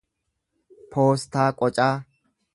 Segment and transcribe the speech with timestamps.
[0.95, 1.93] poostaa qocaa